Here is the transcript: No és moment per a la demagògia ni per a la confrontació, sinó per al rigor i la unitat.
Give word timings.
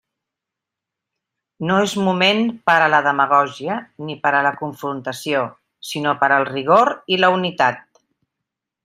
No 1.71 1.75
és 1.81 1.91
moment 2.07 2.41
per 2.69 2.77
a 2.85 2.89
la 2.93 3.01
demagògia 3.09 3.75
ni 4.07 4.15
per 4.23 4.31
a 4.39 4.41
la 4.49 4.55
confrontació, 4.63 5.45
sinó 5.91 6.15
per 6.25 6.31
al 6.39 6.49
rigor 6.53 6.95
i 7.17 7.21
la 7.25 7.31
unitat. 7.39 8.03